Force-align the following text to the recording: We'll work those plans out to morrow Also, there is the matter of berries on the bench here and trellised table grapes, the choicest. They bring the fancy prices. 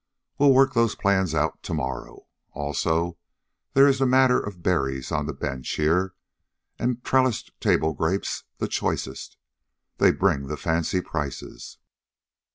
We'll 0.39 0.51
work 0.51 0.73
those 0.73 0.95
plans 0.95 1.35
out 1.35 1.61
to 1.61 1.75
morrow 1.75 2.25
Also, 2.53 3.19
there 3.75 3.87
is 3.87 3.99
the 3.99 4.07
matter 4.07 4.39
of 4.39 4.63
berries 4.63 5.11
on 5.11 5.27
the 5.27 5.31
bench 5.33 5.69
here 5.73 6.15
and 6.79 7.03
trellised 7.03 7.51
table 7.61 7.93
grapes, 7.93 8.45
the 8.57 8.67
choicest. 8.67 9.37
They 9.99 10.11
bring 10.11 10.47
the 10.47 10.57
fancy 10.57 11.01
prices. 11.01 11.77